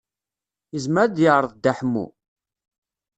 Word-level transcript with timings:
Yezmer 0.73 1.01
ad 1.05 1.17
yeɛreḍ 1.23 1.51
Dda 1.55 1.73
Ḥemmu? 1.79 2.05